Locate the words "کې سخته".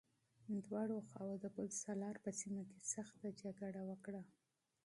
2.71-3.27